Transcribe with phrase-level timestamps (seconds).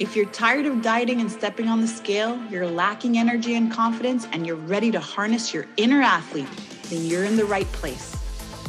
[0.00, 4.28] If you're tired of dieting and stepping on the scale, you're lacking energy and confidence,
[4.30, 6.46] and you're ready to harness your inner athlete,
[6.84, 8.14] then you're in the right place.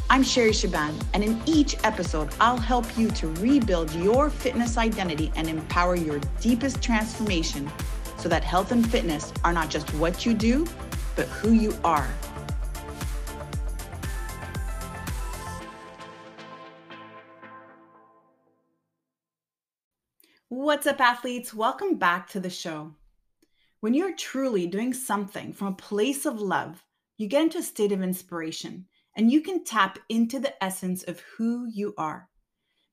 [0.10, 5.32] I'm Sherry Shaban, and in each episode, I'll help you to rebuild your fitness identity
[5.36, 7.72] and empower your deepest transformation
[8.18, 10.66] so that health and fitness are not just what you do,
[11.16, 12.10] but who you are.
[20.70, 21.52] What's up, athletes?
[21.52, 22.94] Welcome back to the show.
[23.80, 26.86] When you're truly doing something from a place of love,
[27.18, 28.86] you get into a state of inspiration
[29.18, 32.30] and you can tap into the essence of who you are.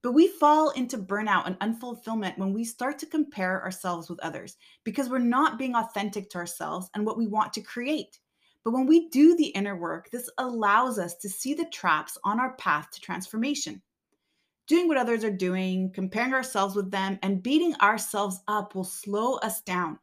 [0.03, 4.57] But we fall into burnout and unfulfillment when we start to compare ourselves with others
[4.83, 8.19] because we're not being authentic to ourselves and what we want to create.
[8.65, 12.41] But when we do the inner work, this allows us to see the traps on
[12.41, 13.83] our path to transformation
[14.67, 19.35] doing what others are doing, comparing ourselves with them, and beating ourselves up will slow
[19.37, 19.99] us down.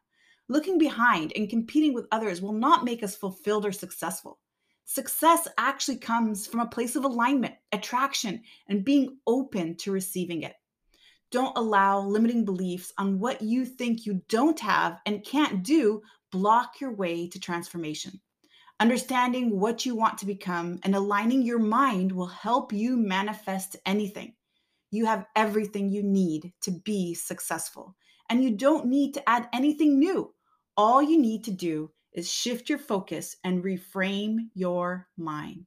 [0.49, 4.39] Looking behind and competing with others will not make us fulfilled or successful.
[4.85, 10.55] Success actually comes from a place of alignment, attraction, and being open to receiving it.
[11.31, 16.81] Don't allow limiting beliefs on what you think you don't have and can't do block
[16.81, 18.19] your way to transformation.
[18.79, 24.35] Understanding what you want to become and aligning your mind will help you manifest anything.
[24.93, 27.95] You have everything you need to be successful,
[28.29, 30.35] and you don't need to add anything new.
[30.77, 35.65] All you need to do is shift your focus and reframe your mind.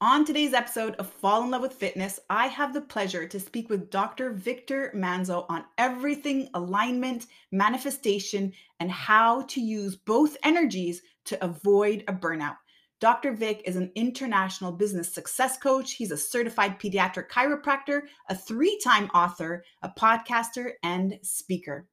[0.00, 3.70] On today's episode of Fall in Love with Fitness, I have the pleasure to speak
[3.70, 4.32] with Dr.
[4.32, 12.12] Victor Manzo on everything alignment, manifestation, and how to use both energies to avoid a
[12.12, 12.56] burnout.
[12.98, 13.32] Dr.
[13.32, 15.92] Vic is an international business success coach.
[15.92, 21.86] He's a certified pediatric chiropractor, a three time author, a podcaster, and speaker.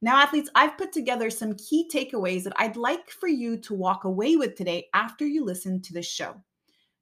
[0.00, 4.04] Now, athletes, I've put together some key takeaways that I'd like for you to walk
[4.04, 6.36] away with today after you listen to this show.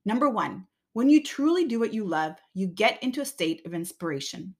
[0.05, 3.73] Number one, when you truly do what you love, you get into a state of
[3.73, 4.57] inspiration.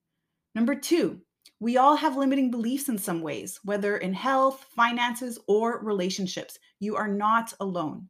[0.55, 1.19] Number two,
[1.59, 6.57] we all have limiting beliefs in some ways, whether in health, finances, or relationships.
[6.79, 8.07] You are not alone.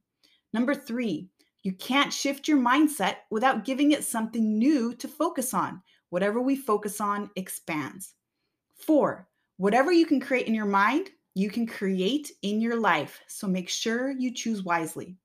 [0.54, 1.30] Number three,
[1.64, 5.82] you can't shift your mindset without giving it something new to focus on.
[6.10, 8.14] Whatever we focus on expands.
[8.76, 9.28] Four,
[9.58, 13.20] whatever you can create in your mind, you can create in your life.
[13.28, 15.18] So make sure you choose wisely.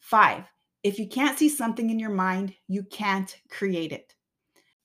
[0.00, 0.44] Five,
[0.84, 4.14] if you can't see something in your mind, you can't create it.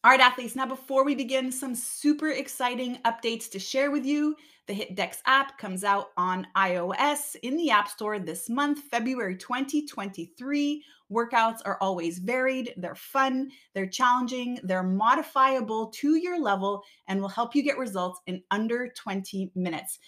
[0.06, 4.36] All right, athletes, now before we begin, some super exciting updates to share with you.
[4.68, 10.84] The HitDex app comes out on iOS in the App Store this month, February 2023.
[11.10, 17.30] Workouts are always varied, they're fun, they're challenging, they're modifiable to your level, and will
[17.30, 20.00] help you get results in under 20 minutes.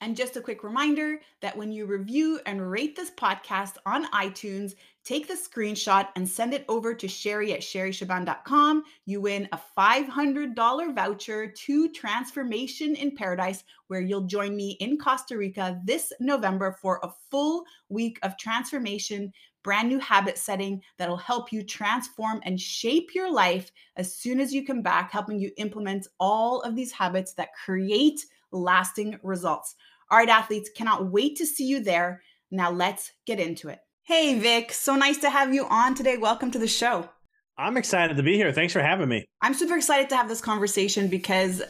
[0.00, 4.74] And just a quick reminder that when you review and rate this podcast on iTunes,
[5.04, 8.84] take the screenshot and send it over to Sherry at SherryShaban.com.
[9.06, 15.36] You win a $500 voucher to Transformation in Paradise, where you'll join me in Costa
[15.36, 21.52] Rica this November for a full week of transformation, brand new habit setting that'll help
[21.52, 26.06] you transform and shape your life as soon as you come back, helping you implement
[26.18, 28.20] all of these habits that create
[28.52, 29.76] lasting results.
[30.10, 32.22] All right, athletes, cannot wait to see you there.
[32.50, 33.78] Now let's get into it.
[34.10, 36.16] Hey, Vic, so nice to have you on today.
[36.16, 37.08] Welcome to the show.
[37.56, 38.52] I'm excited to be here.
[38.52, 39.24] Thanks for having me.
[39.40, 41.62] I'm super excited to have this conversation because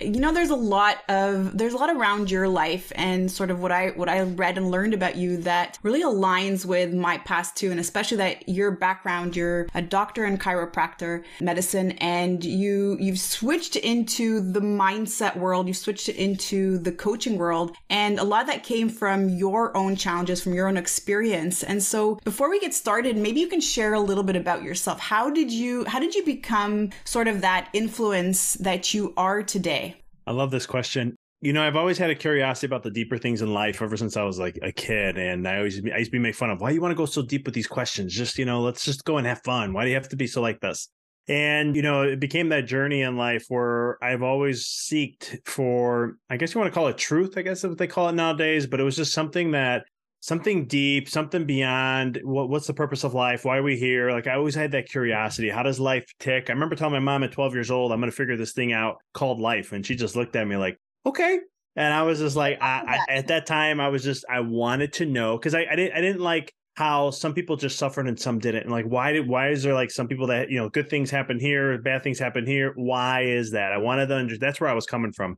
[0.00, 3.60] you know there's a lot of there's a lot around your life and sort of
[3.60, 7.56] what i what i read and learned about you that really aligns with my past
[7.56, 13.18] too and especially that your background you're a doctor and chiropractor medicine and you you've
[13.18, 18.42] switched into the mindset world you switched it into the coaching world and a lot
[18.42, 21.62] of that came from your own challenges from your own experience.
[21.62, 25.00] And so before we get started maybe you can share a little bit about yourself.
[25.00, 29.71] How did you how did you become sort of that influence that you are today
[29.72, 29.96] today?
[30.26, 31.16] I love this question.
[31.40, 34.16] You know, I've always had a curiosity about the deeper things in life ever since
[34.16, 35.18] I was like a kid.
[35.18, 36.96] And I always, I used to be made fun of why do you want to
[36.96, 38.14] go so deep with these questions.
[38.14, 39.72] Just, you know, let's just go and have fun.
[39.72, 40.88] Why do you have to be so like this?
[41.28, 46.36] And, you know, it became that journey in life where I've always seeked for, I
[46.36, 48.66] guess you want to call it truth, I guess is what they call it nowadays,
[48.66, 49.84] but it was just something that
[50.22, 53.44] something deep, something beyond what, what's the purpose of life?
[53.44, 54.12] Why are we here?
[54.12, 55.50] Like I always had that curiosity.
[55.50, 56.48] How does life tick?
[56.48, 58.72] I remember telling my mom at 12 years old, I'm going to figure this thing
[58.72, 59.72] out called life.
[59.72, 61.40] And she just looked at me like, okay.
[61.74, 64.92] And I was just like, I, I, at that time, I was just, I wanted
[64.94, 68.18] to know because I, I didn't, I didn't like how some people just suffered and
[68.18, 68.62] some didn't.
[68.62, 71.10] And like, why did, why is there like some people that, you know, good things
[71.10, 72.72] happen here, bad things happen here?
[72.76, 73.72] Why is that?
[73.72, 74.40] I wanted to understand.
[74.40, 75.36] That's where I was coming from.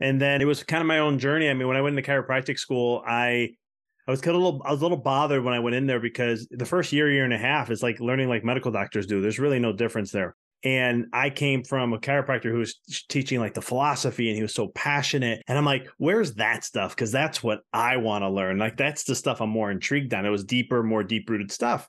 [0.00, 1.48] And then it was kind of my own journey.
[1.48, 3.50] I mean, when I went into chiropractic school, I
[4.06, 5.86] I was kind of a little, I was a little bothered when I went in
[5.86, 9.06] there because the first year, year and a half is like learning like medical doctors
[9.06, 9.20] do.
[9.20, 10.34] There's really no difference there.
[10.64, 12.78] And I came from a chiropractor who was
[13.08, 15.42] teaching like the philosophy and he was so passionate.
[15.48, 16.94] And I'm like, where's that stuff?
[16.94, 18.58] Because that's what I want to learn.
[18.58, 20.24] Like, that's the stuff I'm more intrigued on.
[20.24, 21.88] It was deeper, more deep rooted stuff.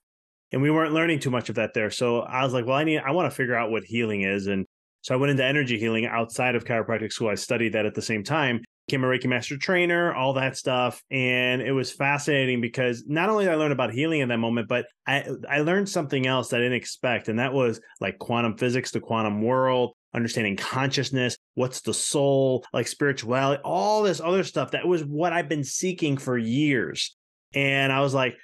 [0.51, 1.91] And we weren't learning too much of that there.
[1.91, 4.47] So I was like, well, I need, I want to figure out what healing is.
[4.47, 4.65] And
[5.01, 7.29] so I went into energy healing outside of chiropractic school.
[7.29, 11.01] I studied that at the same time became a Reiki master trainer, all that stuff.
[11.09, 14.67] And it was fascinating because not only did I learn about healing in that moment,
[14.67, 17.29] but I, I learned something else that I didn't expect.
[17.29, 22.87] And that was like quantum physics, the quantum world, understanding consciousness, what's the soul, like
[22.87, 24.71] spirituality, all this other stuff.
[24.71, 27.15] That was what I've been seeking for years.
[27.53, 28.35] And I was like,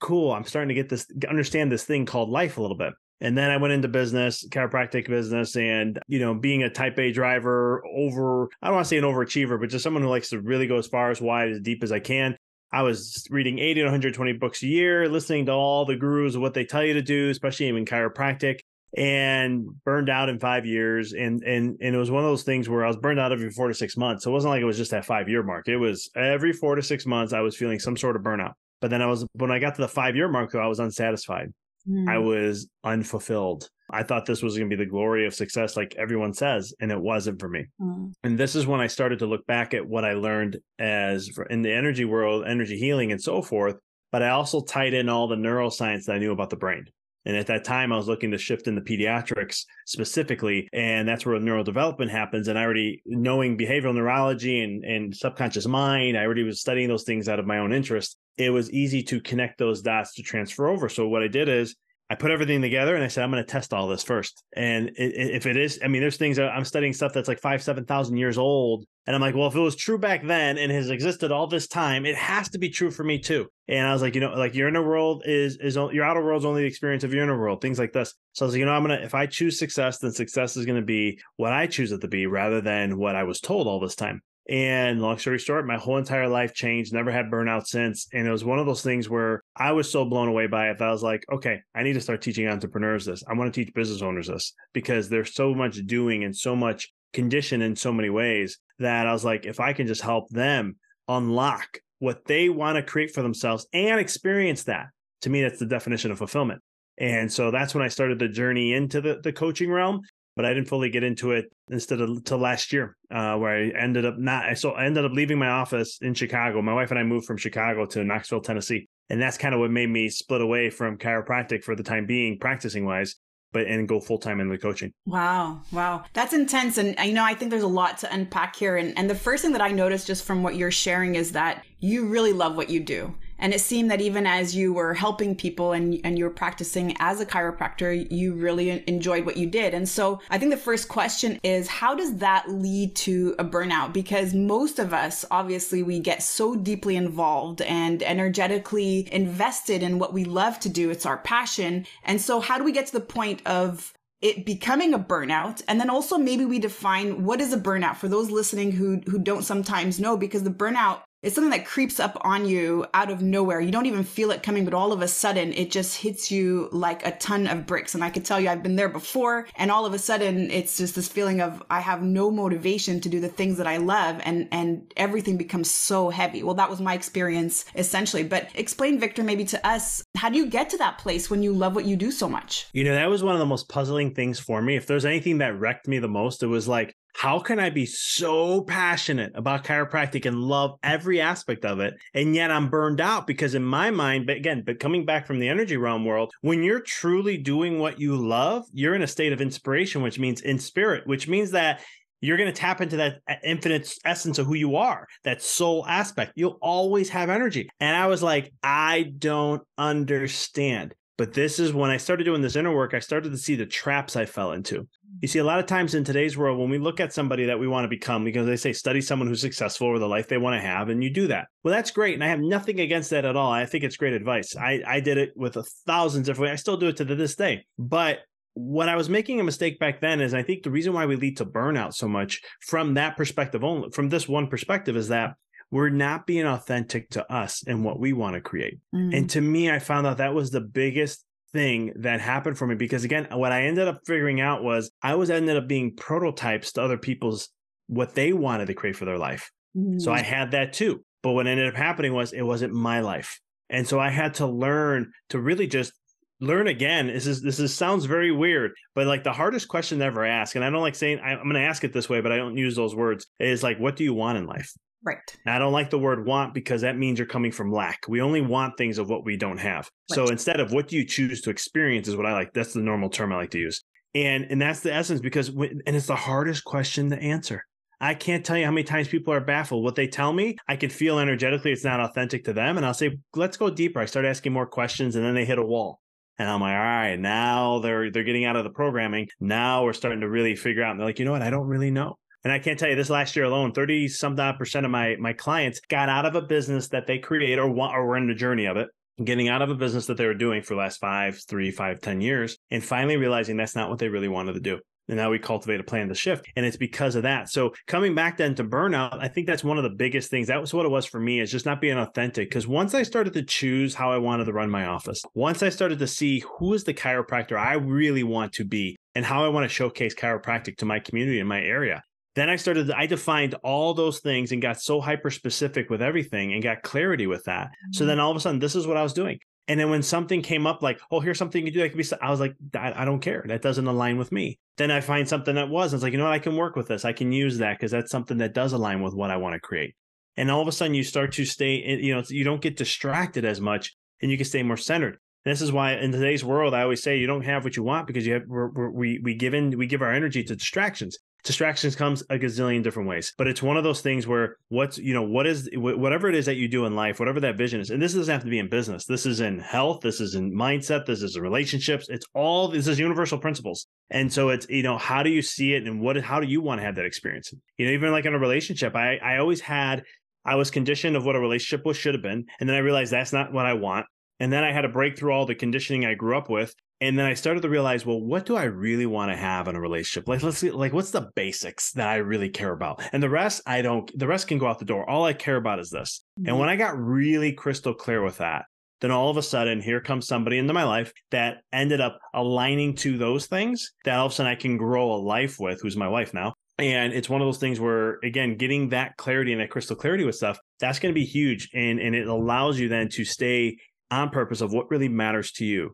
[0.00, 2.94] cool, I'm starting to get this, understand this thing called life a little bit.
[3.20, 7.10] And then I went into business, chiropractic business, and you know, being a type A
[7.10, 10.40] driver, over I don't want to say an overachiever, but just someone who likes to
[10.40, 12.36] really go as far as wide as deep as I can.
[12.70, 16.42] I was reading 80 to 120 books a year, listening to all the gurus of
[16.42, 18.60] what they tell you to do, especially in chiropractic,
[18.96, 21.12] and burned out in five years.
[21.12, 23.50] And and and it was one of those things where I was burned out every
[23.50, 24.24] four to six months.
[24.24, 25.66] So it wasn't like it was just that five year mark.
[25.66, 28.52] It was every four to six months I was feeling some sort of burnout.
[28.80, 30.78] But then I was when I got to the five year mark, though, I was
[30.78, 31.52] unsatisfied.
[31.86, 32.08] Mm.
[32.08, 33.68] I was unfulfilled.
[33.90, 36.92] I thought this was going to be the glory of success, like everyone says, and
[36.92, 37.66] it wasn't for me.
[37.80, 38.12] Mm.
[38.22, 41.62] And this is when I started to look back at what I learned as in
[41.62, 43.76] the energy world, energy healing, and so forth.
[44.12, 46.86] But I also tied in all the neuroscience that I knew about the brain.
[47.24, 51.38] And at that time, I was looking to shift into pediatrics specifically, and that's where
[51.38, 52.48] neural development happens.
[52.48, 57.04] And I already knowing behavioral neurology and, and subconscious mind, I already was studying those
[57.04, 58.16] things out of my own interest.
[58.38, 60.88] It was easy to connect those dots to transfer over.
[60.88, 61.76] So what I did is
[62.10, 64.42] I put everything together and I said, I'm going to test all this first.
[64.54, 68.16] And if it is, I mean, there's things I'm studying stuff that's like five, 7,000
[68.16, 68.86] years old.
[69.06, 71.66] And I'm like, well, if it was true back then and has existed all this
[71.66, 73.48] time, it has to be true for me too.
[73.66, 76.46] And I was like, you know, like your inner world is, is your outer world's
[76.46, 78.14] only the experience of your inner world, things like this.
[78.32, 80.56] So I was like, you know, I'm going to, if I choose success, then success
[80.56, 83.40] is going to be what I choose it to be rather than what I was
[83.40, 84.22] told all this time.
[84.48, 88.08] And long story short, my whole entire life changed, never had burnout since.
[88.14, 90.78] And it was one of those things where I was so blown away by it
[90.78, 93.22] that I was like, okay, I need to start teaching entrepreneurs this.
[93.28, 96.90] I want to teach business owners this because there's so much doing and so much
[97.12, 100.76] condition in so many ways that I was like, if I can just help them
[101.08, 104.86] unlock what they want to create for themselves and experience that,
[105.22, 106.62] to me, that's the definition of fulfillment.
[106.96, 110.00] And so that's when I started the journey into the, the coaching realm
[110.38, 113.70] but I didn't fully get into it instead of till last year, uh, where I
[113.76, 114.56] ended up not.
[114.56, 116.62] So I ended up leaving my office in Chicago.
[116.62, 119.72] My wife and I moved from Chicago to Knoxville, Tennessee, and that's kind of what
[119.72, 123.16] made me split away from chiropractic for the time being, practicing wise
[123.50, 124.92] but and go full time in the coaching.
[125.06, 128.76] Wow, wow, that's intense, and you know I think there's a lot to unpack here.
[128.76, 131.64] And and the first thing that I noticed just from what you're sharing is that
[131.80, 133.14] you really love what you do.
[133.38, 136.96] And it seemed that even as you were helping people and, and you were practicing
[136.98, 139.74] as a chiropractor, you really enjoyed what you did.
[139.74, 143.92] And so I think the first question is how does that lead to a burnout?
[143.92, 150.12] Because most of us, obviously, we get so deeply involved and energetically invested in what
[150.12, 150.90] we love to do.
[150.90, 151.86] It's our passion.
[152.04, 155.80] And so how do we get to the point of it becoming a burnout and
[155.80, 159.44] then also maybe we define what is a burnout for those listening who who don't
[159.44, 163.60] sometimes know because the burnout it's something that creeps up on you out of nowhere.
[163.60, 166.68] You don't even feel it coming, but all of a sudden it just hits you
[166.70, 167.94] like a ton of bricks.
[167.94, 169.48] And I could tell you I've been there before.
[169.56, 173.08] And all of a sudden it's just this feeling of I have no motivation to
[173.08, 176.44] do the things that I love and, and everything becomes so heavy.
[176.44, 178.22] Well, that was my experience essentially.
[178.22, 181.52] But explain, Victor, maybe to us, how do you get to that place when you
[181.52, 182.68] love what you do so much?
[182.72, 184.76] You know, that was one of the most puzzling things for me.
[184.76, 187.86] If there's anything that wrecked me the most, it was like, how can I be
[187.86, 191.94] so passionate about chiropractic and love every aspect of it?
[192.14, 195.38] And yet I'm burned out because in my mind, but again, but coming back from
[195.38, 199.32] the energy realm world, when you're truly doing what you love, you're in a state
[199.32, 201.80] of inspiration, which means in spirit, which means that
[202.20, 205.84] you're going to tap into that uh, infinite essence of who you are, that soul
[205.86, 206.32] aspect.
[206.34, 207.68] You'll always have energy.
[207.80, 210.94] And I was like, I don't understand.
[211.16, 213.66] But this is when I started doing this inner work, I started to see the
[213.66, 214.86] traps I fell into.
[215.20, 217.58] You see, a lot of times in today's world, when we look at somebody that
[217.58, 220.38] we want to become, because they say study someone who's successful or the life they
[220.38, 221.48] want to have, and you do that.
[221.64, 222.14] Well, that's great.
[222.14, 223.50] And I have nothing against that at all.
[223.50, 224.56] I think it's great advice.
[224.56, 227.66] I, I did it with a thousand different I still do it to this day.
[227.78, 228.20] But
[228.54, 231.16] what I was making a mistake back then is I think the reason why we
[231.16, 235.34] lead to burnout so much from that perspective only, from this one perspective, is that
[235.70, 238.78] we're not being authentic to us and what we want to create.
[238.94, 239.16] Mm.
[239.16, 242.74] And to me, I found out that was the biggest thing that happened for me
[242.74, 246.72] because again what i ended up figuring out was i was ended up being prototypes
[246.72, 247.48] to other people's
[247.88, 249.50] what they wanted to create for their life.
[249.76, 249.98] Mm-hmm.
[249.98, 251.04] So I had that too.
[251.22, 253.40] But what ended up happening was it wasn't my life.
[253.68, 255.92] And so I had to learn to really just
[256.40, 257.08] learn again.
[257.08, 260.54] This is this is sounds very weird, but like the hardest question to ever ask,
[260.54, 262.36] and I don't like saying I, am going to ask it this way, but I
[262.36, 263.26] don't use those words.
[263.40, 264.72] Is like, what do you want in life?
[265.04, 265.18] Right.
[265.44, 268.00] And I don't like the word want because that means you're coming from lack.
[268.08, 269.90] We only want things of what we don't have.
[270.10, 270.16] Right.
[270.16, 272.52] So instead of what do you choose to experience is what I like.
[272.52, 273.82] That's the normal term I like to use.
[274.14, 277.62] And and that's the essence because and it's the hardest question to answer.
[278.00, 279.82] I can't tell you how many times people are baffled.
[279.82, 282.76] What they tell me, I can feel energetically it's not authentic to them.
[282.76, 283.98] And I'll say, let's go deeper.
[283.98, 286.00] I start asking more questions and then they hit a wall.
[286.38, 289.28] And I'm like, all right, now they're they're getting out of the programming.
[289.40, 290.92] Now we're starting to really figure out.
[290.92, 291.42] And they're like, you know what?
[291.42, 292.18] I don't really know.
[292.48, 295.34] And I can't tell you this last year alone, 30 some percent of my my
[295.34, 298.34] clients got out of a business that they create or want or were in the
[298.34, 298.88] journey of it
[299.22, 302.00] getting out of a business that they were doing for the last five, three, five,
[302.00, 304.78] ten years, and finally realizing that's not what they really wanted to do.
[305.08, 306.46] And now we cultivate a plan to shift.
[306.56, 307.50] And it's because of that.
[307.50, 310.46] So coming back then to burnout, I think that's one of the biggest things.
[310.46, 312.48] That was what it was for me is just not being authentic.
[312.48, 315.68] Because once I started to choose how I wanted to run my office, once I
[315.68, 319.48] started to see who is the chiropractor I really want to be and how I
[319.48, 322.02] want to showcase chiropractic to my community in my area,
[322.34, 326.52] then I started, I defined all those things and got so hyper specific with everything
[326.52, 327.66] and got clarity with that.
[327.66, 327.92] Mm-hmm.
[327.92, 329.38] So then all of a sudden, this is what I was doing.
[329.66, 331.98] And then when something came up like, oh, here's something you can do that could
[331.98, 333.44] be, I was like, I, I don't care.
[333.46, 334.58] That doesn't align with me.
[334.78, 335.92] Then I find something that was.
[335.92, 336.32] It's like, you know what?
[336.32, 337.04] I can work with this.
[337.04, 339.60] I can use that because that's something that does align with what I want to
[339.60, 339.94] create.
[340.38, 343.44] And all of a sudden, you start to stay, you know, you don't get distracted
[343.44, 345.18] as much and you can stay more centered.
[345.44, 348.06] This is why in today's world, I always say you don't have what you want
[348.06, 351.18] because you have we're, we're, we we give in we give our energy to distractions
[351.44, 355.14] distractions comes a gazillion different ways but it's one of those things where what's you
[355.14, 357.90] know what is whatever it is that you do in life whatever that vision is
[357.90, 359.04] and this doesn't have to be in business.
[359.06, 360.00] This is in health.
[360.00, 361.06] This is in mindset.
[361.06, 362.08] This is in relationships.
[362.08, 363.86] It's all this is universal principles.
[364.10, 366.60] And so it's you know how do you see it and what how do you
[366.60, 367.52] want to have that experience?
[367.76, 370.04] You know even like in a relationship i i always had
[370.44, 373.12] I was conditioned of what a relationship was should have been, and then I realized
[373.12, 374.06] that's not what I want.
[374.40, 376.74] And then I had to break through all the conditioning I grew up with.
[377.00, 379.76] And then I started to realize, well, what do I really want to have in
[379.76, 380.28] a relationship?
[380.28, 383.02] Like, let's see, like, what's the basics that I really care about?
[383.12, 385.08] And the rest, I don't, the rest can go out the door.
[385.08, 386.24] All I care about is this.
[386.40, 386.48] Mm-hmm.
[386.48, 388.64] And when I got really crystal clear with that,
[389.00, 392.96] then all of a sudden, here comes somebody into my life that ended up aligning
[392.96, 395.96] to those things that all of a sudden I can grow a life with, who's
[395.96, 396.54] my wife now.
[396.78, 400.24] And it's one of those things where, again, getting that clarity and that crystal clarity
[400.24, 401.68] with stuff, that's going to be huge.
[401.74, 403.76] And, and it allows you then to stay
[404.10, 405.92] on purpose of what really matters to you.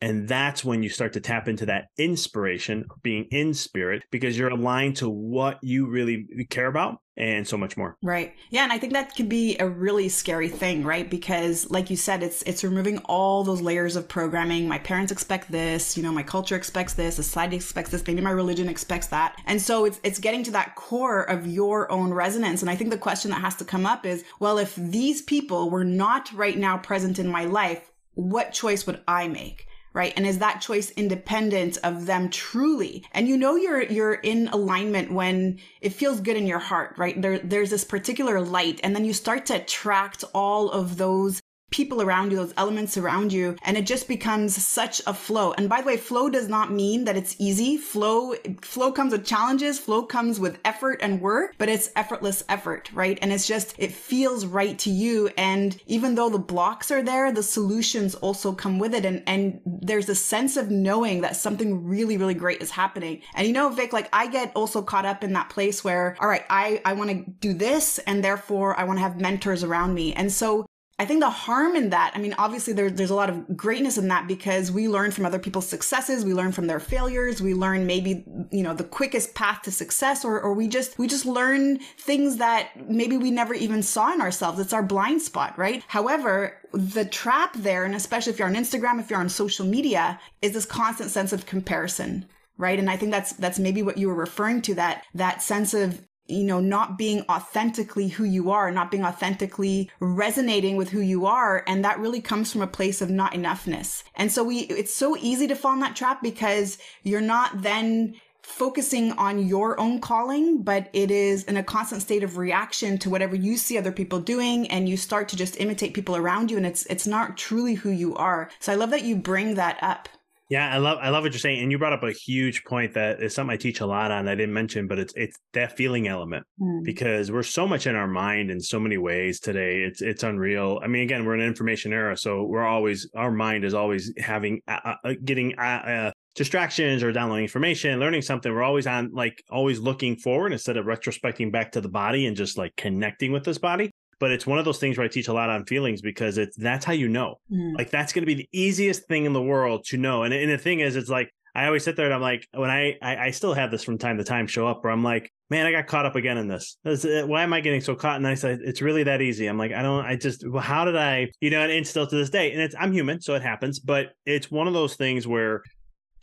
[0.00, 4.50] And that's when you start to tap into that inspiration, being in spirit, because you're
[4.50, 7.96] aligned to what you really care about and so much more.
[8.02, 8.34] Right.
[8.50, 11.08] Yeah, and I think that could be a really scary thing, right?
[11.08, 14.66] Because like you said, it's it's removing all those layers of programming.
[14.66, 18.30] My parents expect this, you know, my culture expects this, society expects this, maybe my
[18.30, 19.40] religion expects that.
[19.46, 22.62] And so it's it's getting to that core of your own resonance.
[22.62, 25.70] And I think the question that has to come up is, well, if these people
[25.70, 29.66] were not right now present in my life, what choice would I make?
[29.94, 30.12] Right?
[30.16, 33.04] And is that choice independent of them truly?
[33.12, 37.20] And you know you're you're in alignment when it feels good in your heart, right?
[37.20, 41.40] There there's this particular light and then you start to attract all of those
[41.74, 45.52] people around you, those elements around you, and it just becomes such a flow.
[45.54, 47.76] And by the way, flow does not mean that it's easy.
[47.76, 49.80] Flow, flow comes with challenges.
[49.80, 53.18] Flow comes with effort and work, but it's effortless effort, right?
[53.20, 55.30] And it's just, it feels right to you.
[55.36, 59.04] And even though the blocks are there, the solutions also come with it.
[59.04, 63.20] And, and there's a sense of knowing that something really, really great is happening.
[63.34, 66.28] And you know, Vic, like I get also caught up in that place where, all
[66.28, 69.92] right, I, I want to do this and therefore I want to have mentors around
[69.94, 70.12] me.
[70.12, 70.66] And so
[70.96, 73.98] I think the harm in that, I mean, obviously there, there's a lot of greatness
[73.98, 76.24] in that because we learn from other people's successes.
[76.24, 77.42] We learn from their failures.
[77.42, 81.08] We learn maybe, you know, the quickest path to success or, or we just, we
[81.08, 84.60] just learn things that maybe we never even saw in ourselves.
[84.60, 85.82] It's our blind spot, right?
[85.88, 90.20] However, the trap there, and especially if you're on Instagram, if you're on social media,
[90.42, 94.06] is this constant sense of comparison right and i think that's that's maybe what you
[94.06, 98.70] were referring to that that sense of you know, not being authentically who you are,
[98.70, 101.62] not being authentically resonating with who you are.
[101.66, 104.02] And that really comes from a place of not enoughness.
[104.14, 108.14] And so we, it's so easy to fall in that trap because you're not then
[108.44, 113.08] focusing on your own calling, but it is in a constant state of reaction to
[113.08, 116.58] whatever you see other people doing and you start to just imitate people around you
[116.58, 118.50] and it's it's not truly who you are.
[118.60, 120.10] So I love that you bring that up.
[120.54, 122.94] Yeah, I love I love what you're saying, and you brought up a huge point
[122.94, 124.28] that is something I teach a lot on.
[124.28, 126.84] I didn't mention, but it's it's that feeling element mm.
[126.84, 129.82] because we're so much in our mind in so many ways today.
[129.82, 130.78] It's it's unreal.
[130.80, 134.12] I mean, again, we're in an information era, so we're always our mind is always
[134.16, 138.52] having uh, uh, uh getting uh, uh distractions or downloading information, learning something.
[138.52, 142.36] We're always on like always looking forward instead of retrospecting back to the body and
[142.36, 143.90] just like connecting with this body.
[144.20, 146.56] But it's one of those things where I teach a lot on feelings because it's
[146.56, 147.36] that's how you know.
[147.50, 147.76] Mm.
[147.76, 150.22] Like that's going to be the easiest thing in the world to know.
[150.22, 152.70] And, and the thing is, it's like I always sit there and I'm like, when
[152.70, 155.30] I, I, I still have this from time to time show up where I'm like,
[155.50, 156.78] man, I got caught up again in this.
[156.84, 158.16] Uh, why am I getting so caught?
[158.16, 159.46] And I said, it's really that easy.
[159.46, 162.08] I'm like, I don't, I just, well, how did I, you know, and, and still
[162.08, 164.96] to this day, and it's, I'm human, so it happens, but it's one of those
[164.96, 165.62] things where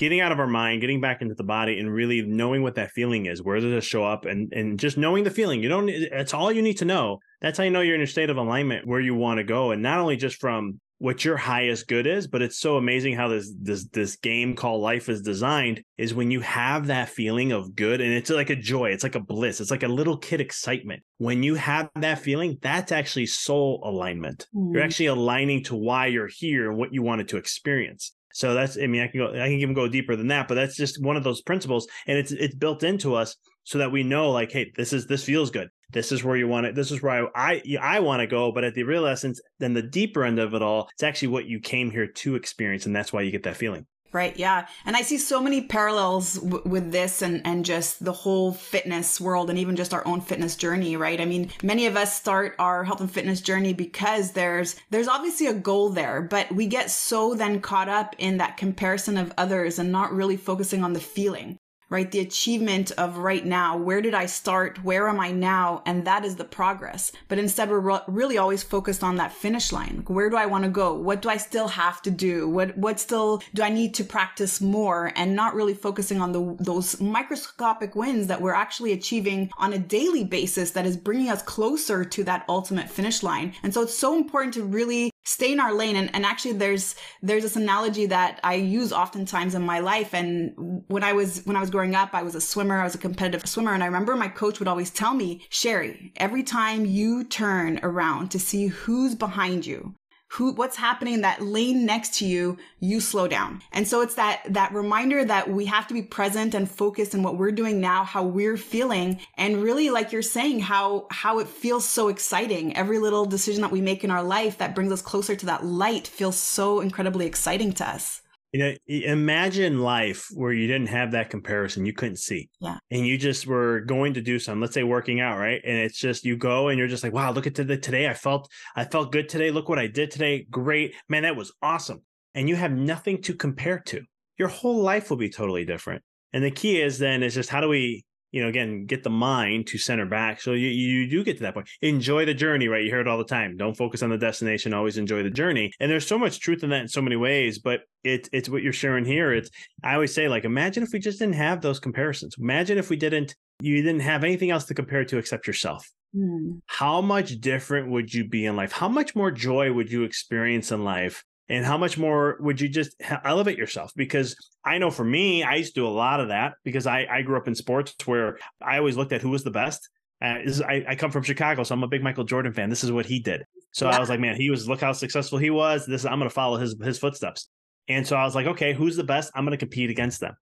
[0.01, 2.89] getting out of our mind, getting back into the body, and really knowing what that
[2.89, 3.43] feeling is.
[3.43, 4.25] Where does it show up?
[4.25, 5.61] And and just knowing the feeling.
[5.61, 5.89] You don't.
[5.89, 7.19] It's all you need to know.
[7.39, 9.69] That's how you know you're in a state of alignment where you want to go,
[9.69, 13.27] and not only just from what your highest good is, but it's so amazing how
[13.27, 15.83] this this this game called life is designed.
[15.99, 18.89] Is when you have that feeling of good, and it's like a joy.
[18.89, 19.61] It's like a bliss.
[19.61, 21.03] It's like a little kid excitement.
[21.19, 24.47] When you have that feeling, that's actually soul alignment.
[24.55, 24.73] Mm.
[24.73, 28.13] You're actually aligning to why you're here and what you wanted to experience.
[28.33, 30.55] So that's I mean I can go I can even go deeper than that, but
[30.55, 34.03] that's just one of those principles and it's it's built into us so that we
[34.03, 35.69] know like hey this is this feels good.
[35.91, 36.75] This is where you want it.
[36.75, 39.73] This is where I I, I want to go, but at the real essence then
[39.73, 42.95] the deeper end of it all, it's actually what you came here to experience and
[42.95, 43.85] that's why you get that feeling.
[44.13, 44.35] Right.
[44.37, 44.67] Yeah.
[44.85, 49.21] And I see so many parallels w- with this and, and just the whole fitness
[49.21, 50.97] world and even just our own fitness journey.
[50.97, 51.21] Right.
[51.21, 55.47] I mean, many of us start our health and fitness journey because there's, there's obviously
[55.47, 59.79] a goal there, but we get so then caught up in that comparison of others
[59.79, 61.57] and not really focusing on the feeling
[61.91, 62.09] right?
[62.09, 63.77] The achievement of right now.
[63.77, 64.83] Where did I start?
[64.83, 65.83] Where am I now?
[65.85, 67.11] And that is the progress.
[67.27, 70.03] But instead, we're re- really always focused on that finish line.
[70.07, 70.93] Where do I want to go?
[70.95, 72.49] What do I still have to do?
[72.49, 75.11] What, what still do I need to practice more?
[75.15, 79.79] And not really focusing on the, those microscopic wins that we're actually achieving on a
[79.79, 83.53] daily basis that is bringing us closer to that ultimate finish line.
[83.63, 85.95] And so it's so important to really stay in our lane.
[85.95, 90.13] And, and actually there's there's this analogy that i use oftentimes in my life.
[90.13, 92.95] And when i was when i was growing up i was a swimmer i was
[92.95, 93.73] a competitive swimmer.
[93.73, 98.31] And i remember my coach would always tell me sherry every time you turn around
[98.31, 99.95] to see who's behind you
[100.33, 103.61] who what's happening in that lane next to you you slow down.
[103.73, 107.21] And so it's that that reminder that we have to be present and focused in
[107.21, 111.47] what we're doing now how we're feeling and really like you're saying how how it
[111.47, 112.75] feels so exciting.
[112.77, 115.65] Every little decision that we make in our life that brings us closer to that
[115.65, 121.11] light feels so incredibly exciting to us you know, imagine life where you didn't have
[121.11, 122.49] that comparison, you couldn't see.
[122.59, 122.77] Yeah.
[122.89, 125.61] And you just were going to do something, let's say working out, right?
[125.65, 128.09] And it's just you go and you're just like, wow, look at the today.
[128.09, 129.51] I felt I felt good today.
[129.51, 130.45] Look what I did today.
[130.49, 130.95] Great.
[131.07, 132.01] Man, that was awesome.
[132.33, 134.03] And you have nothing to compare to.
[134.37, 136.03] Your whole life will be totally different.
[136.33, 139.09] And the key is then is just how do we you know, again, get the
[139.09, 140.41] mind to center back.
[140.41, 141.69] So you, you do get to that point.
[141.81, 142.83] Enjoy the journey, right?
[142.83, 143.57] You hear it all the time.
[143.57, 144.73] Don't focus on the destination.
[144.73, 145.71] Always enjoy the journey.
[145.79, 148.63] And there's so much truth in that in so many ways, but it's it's what
[148.63, 149.33] you're sharing here.
[149.33, 149.49] It's
[149.83, 152.35] I always say, like, imagine if we just didn't have those comparisons.
[152.39, 155.87] Imagine if we didn't you didn't have anything else to compare to except yourself.
[156.15, 156.61] Mm.
[156.65, 158.71] How much different would you be in life?
[158.71, 162.69] How much more joy would you experience in life and how much more would you
[162.69, 163.91] just elevate yourself?
[163.95, 167.05] Because i know for me i used to do a lot of that because i,
[167.09, 169.89] I grew up in sports where i always looked at who was the best.
[170.23, 172.69] Uh, is, I, I, come from chicago so i'm a big michael jordan fan.
[172.69, 173.43] This is what he did.
[173.71, 173.97] So yeah.
[173.97, 175.85] i was like man he was look how successful he was.
[175.85, 177.49] This i'm going to follow his his footsteps.
[177.87, 179.31] And so i was like okay who's the best?
[179.35, 180.35] I'm going to compete against them.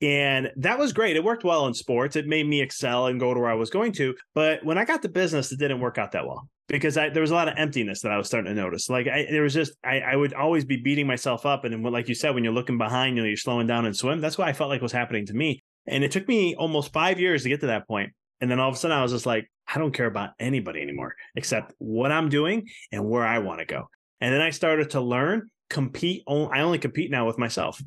[0.00, 1.16] And that was great.
[1.16, 2.14] It worked well in sports.
[2.14, 4.14] It made me excel and go to where I was going to.
[4.32, 7.22] But when I got to business, it didn't work out that well because I, there
[7.22, 8.88] was a lot of emptiness that I was starting to notice.
[8.88, 11.64] Like I, there was just, I, I would always be beating myself up.
[11.64, 14.20] And like you said, when you're looking behind, you know, you're slowing down and swim.
[14.20, 15.62] That's what I felt like was happening to me.
[15.86, 18.12] And it took me almost five years to get to that point.
[18.40, 20.80] And then all of a sudden I was just like, I don't care about anybody
[20.82, 23.88] anymore except what I'm doing and where I want to go.
[24.20, 26.22] And then I started to learn compete.
[26.28, 27.82] I only compete now with myself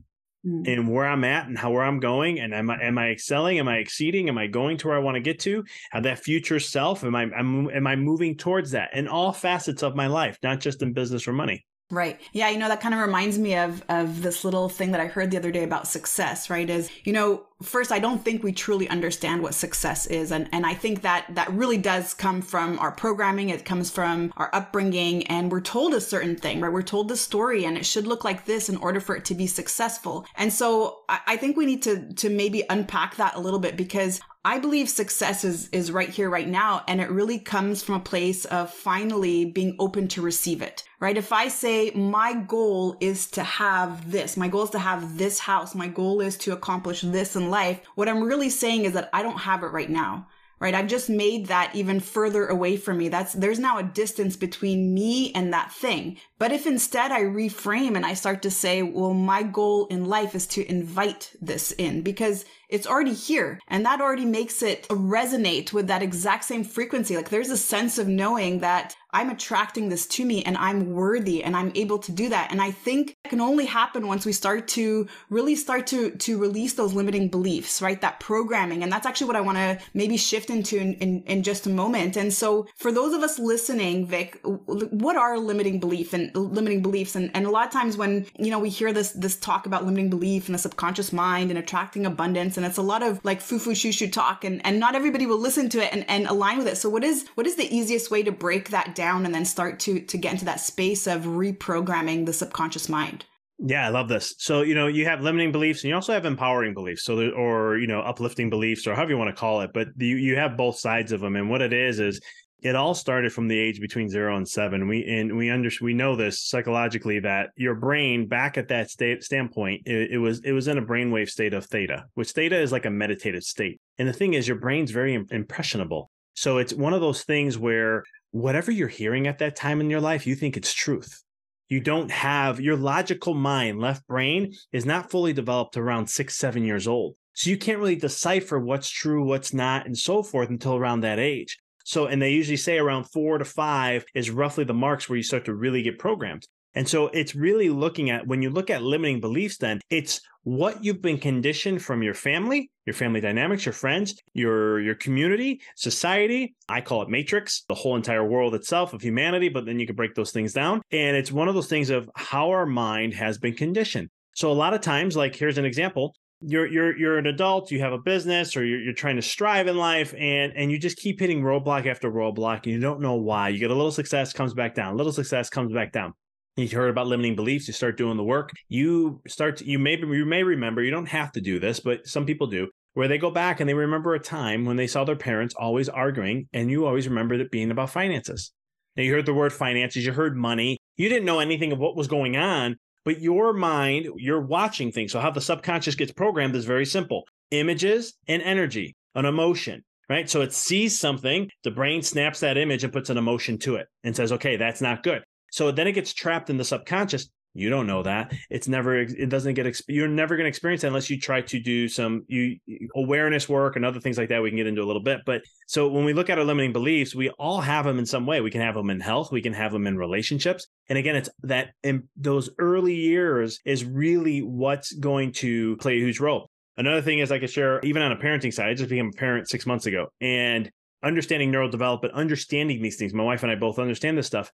[0.45, 0.67] mm.
[0.67, 3.60] and where I'm at and how where I'm going and am I am I excelling?
[3.60, 4.30] Am I exceeding?
[4.30, 5.63] Am I going to where I want to get to?
[5.91, 7.04] How that future self?
[7.04, 10.60] Am I am, am I moving towards that in all facets of my life, not
[10.60, 11.65] just in business or money?
[11.91, 12.21] Right.
[12.32, 15.08] Yeah, you know that kind of reminds me of of this little thing that I
[15.08, 16.69] heard the other day about success, right?
[16.69, 20.65] Is, you know, first I don't think we truly understand what success is and and
[20.65, 25.28] I think that that really does come from our programming, it comes from our upbringing
[25.28, 26.71] and we're told a certain thing, right?
[26.71, 29.36] We're told the story and it should look like this in order for it to
[29.36, 30.26] be successful.
[30.36, 33.78] And so I, I think we need to to maybe unpack that a little bit
[33.78, 36.84] because I believe success is, is right here, right now.
[36.88, 41.15] And it really comes from a place of finally being open to receive it, right?
[41.15, 45.38] If I say my goal is to have this, my goal is to have this
[45.38, 49.11] house, my goal is to accomplish this in life, what I'm really saying is that
[49.13, 50.27] I don't have it right now
[50.61, 50.75] right?
[50.75, 53.09] I've just made that even further away from me.
[53.09, 56.17] That's, there's now a distance between me and that thing.
[56.37, 60.35] But if instead I reframe and I start to say, well, my goal in life
[60.35, 63.60] is to invite this in because it's already here.
[63.67, 67.15] And that already makes it resonate with that exact same frequency.
[67.15, 71.43] Like there's a sense of knowing that I'm attracting this to me and I'm worthy
[71.43, 72.51] and I'm able to do that.
[72.51, 76.38] And I think it can only happen once we start to really start to, to
[76.38, 77.99] release those limiting beliefs, right?
[77.99, 78.84] That programming.
[78.84, 81.69] And that's actually what I want to maybe shift into in, in, in just a
[81.69, 82.15] moment.
[82.15, 87.15] And so for those of us listening, Vic, what are limiting belief and limiting beliefs?
[87.15, 89.86] And, and a lot of times when, you know, we hear this, this talk about
[89.86, 93.41] limiting belief and the subconscious mind and attracting abundance, and it's a lot of like
[93.41, 96.67] foo-foo shoo-shoo talk and, and not everybody will listen to it and, and align with
[96.67, 96.78] it.
[96.78, 99.80] So what is, what is the easiest way to break that down and then start
[99.82, 103.26] to, to get into that space of reprogramming the subconscious mind?
[103.58, 104.36] Yeah, I love this.
[104.38, 107.04] So, you know, you have limiting beliefs and you also have empowering beliefs.
[107.04, 110.17] So, or, you know, uplifting beliefs or however you want to call it, but you,
[110.17, 111.36] you have both sides of them.
[111.36, 112.21] And what it is, is
[112.62, 114.88] it all started from the age between zero and seven.
[114.88, 119.24] We and we under we know this psychologically that your brain back at that state
[119.24, 122.71] standpoint, it, it, was it was in a brainwave state of theta, which theta is
[122.71, 123.80] like a meditative state.
[123.97, 126.12] And the thing is, your brain's very impressionable.
[126.34, 130.02] So it's one of those things where whatever you're hearing at that time in your
[130.02, 131.24] life, you think it's truth.
[131.67, 136.63] You don't have your logical mind, left brain, is not fully developed around six, seven
[136.65, 137.15] years old.
[137.34, 141.17] So you can't really decipher what's true, what's not, and so forth until around that
[141.17, 141.58] age.
[141.83, 145.23] So, and they usually say around four to five is roughly the marks where you
[145.23, 146.47] start to really get programmed.
[146.73, 150.83] And so it's really looking at when you look at limiting beliefs, then it's what
[150.83, 156.55] you've been conditioned from your family, your family dynamics, your friends, your your community, society.
[156.69, 159.95] I call it matrix, the whole entire world itself of humanity, but then you can
[159.95, 160.81] break those things down.
[160.91, 164.09] And it's one of those things of how our mind has been conditioned.
[164.33, 167.80] So a lot of times, like here's an example, you're you're you're an adult, you
[167.80, 170.97] have a business, or you're, you're trying to strive in life, and and you just
[170.97, 173.49] keep hitting roadblock after roadblock, and you don't know why.
[173.49, 176.13] You get a little success, comes back down, little success, comes back down.
[176.58, 177.67] You heard about limiting beliefs.
[177.67, 178.51] You start doing the work.
[178.67, 179.58] You start.
[179.58, 180.84] To, you may you may remember.
[180.84, 182.69] You don't have to do this, but some people do.
[182.93, 185.88] Where they go back and they remember a time when they saw their parents always
[185.88, 188.51] arguing, and you always remembered it being about finances.
[188.97, 190.06] Now you heard the word finances.
[190.06, 190.77] You heard money.
[190.97, 195.11] You didn't know anything of what was going on, but your mind, you're watching things.
[195.11, 200.29] So, how the subconscious gets programmed is very simple images and energy, an emotion, right?
[200.29, 203.87] So, it sees something, the brain snaps that image and puts an emotion to it
[204.03, 205.23] and says, okay, that's not good.
[205.51, 207.29] So then it gets trapped in the subconscious.
[207.53, 208.33] You don't know that.
[208.49, 211.59] It's never, it doesn't get, you're never going to experience it unless you try to
[211.59, 212.57] do some you
[212.95, 214.41] awareness work and other things like that.
[214.41, 215.21] We can get into a little bit.
[215.25, 218.25] But so when we look at our limiting beliefs, we all have them in some
[218.25, 218.39] way.
[218.39, 219.31] We can have them in health.
[219.31, 220.67] We can have them in relationships.
[220.87, 225.99] And again, it's that in those early years is really what's going to play a
[225.99, 226.49] huge role.
[226.77, 229.17] Another thing is I could share, even on a parenting side, I just became a
[229.17, 230.71] parent six months ago and
[231.03, 233.13] understanding neural development, understanding these things.
[233.13, 234.51] My wife and I both understand this stuff.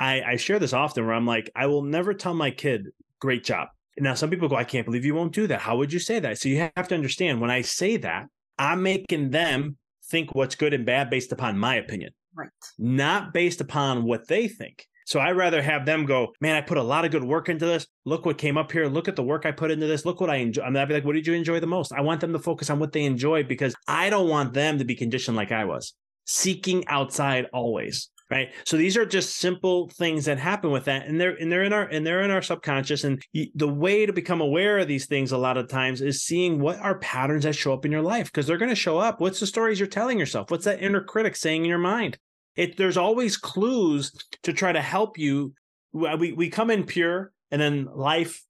[0.00, 2.88] I, I share this often where I'm like, I will never tell my kid,
[3.20, 3.68] great job.
[3.98, 5.60] Now, some people go, I can't believe you won't do that.
[5.60, 6.38] How would you say that?
[6.38, 8.26] So you have to understand when I say that,
[8.58, 12.48] I'm making them think what's good and bad based upon my opinion, right?
[12.78, 14.86] Not based upon what they think.
[15.04, 17.66] So I rather have them go, man, I put a lot of good work into
[17.66, 17.86] this.
[18.04, 18.86] Look what came up here.
[18.86, 20.06] Look at the work I put into this.
[20.06, 20.62] Look what I enjoy.
[20.62, 21.92] I'm mean, be like, what did you enjoy the most?
[21.92, 24.84] I want them to focus on what they enjoy because I don't want them to
[24.84, 25.94] be conditioned like I was,
[26.26, 28.52] seeking outside always right?
[28.64, 31.72] So these are just simple things that happen with that and they're and they're in
[31.72, 33.22] our and they're in our subconscious and
[33.54, 36.78] the way to become aware of these things a lot of times is seeing what
[36.78, 39.20] are patterns that show up in your life because they're going to show up.
[39.20, 40.50] What's the stories you're telling yourself?
[40.50, 42.18] What's that inner critic saying in your mind?
[42.56, 44.12] It there's always clues
[44.44, 45.54] to try to help you.
[45.92, 48.42] We we come in pure and then life